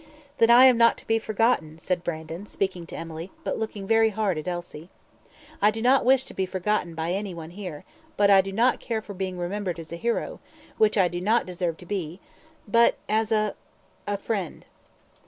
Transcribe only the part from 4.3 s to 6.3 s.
at Elsie. "I do not wish